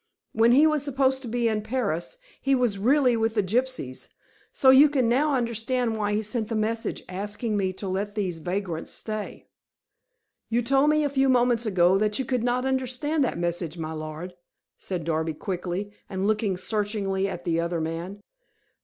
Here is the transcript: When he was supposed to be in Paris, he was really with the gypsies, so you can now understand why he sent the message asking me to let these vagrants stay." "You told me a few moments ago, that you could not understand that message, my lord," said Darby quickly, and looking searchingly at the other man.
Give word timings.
When 0.33 0.51
he 0.53 0.65
was 0.65 0.81
supposed 0.81 1.21
to 1.21 1.27
be 1.27 1.47
in 1.47 1.61
Paris, 1.61 2.17
he 2.41 2.55
was 2.55 2.79
really 2.79 3.15
with 3.15 3.35
the 3.35 3.43
gypsies, 3.43 4.09
so 4.51 4.71
you 4.71 4.89
can 4.89 5.07
now 5.07 5.35
understand 5.35 5.95
why 5.95 6.13
he 6.13 6.23
sent 6.23 6.47
the 6.47 6.55
message 6.55 7.03
asking 7.07 7.55
me 7.55 7.71
to 7.73 7.87
let 7.87 8.15
these 8.15 8.39
vagrants 8.39 8.89
stay." 8.91 9.45
"You 10.49 10.63
told 10.63 10.89
me 10.89 11.03
a 11.03 11.07
few 11.07 11.29
moments 11.29 11.67
ago, 11.67 11.99
that 11.99 12.17
you 12.17 12.25
could 12.25 12.43
not 12.43 12.65
understand 12.65 13.23
that 13.23 13.37
message, 13.37 13.77
my 13.77 13.91
lord," 13.93 14.33
said 14.75 15.03
Darby 15.03 15.35
quickly, 15.35 15.91
and 16.09 16.25
looking 16.25 16.57
searchingly 16.57 17.27
at 17.27 17.45
the 17.45 17.59
other 17.59 17.79
man. 17.79 18.23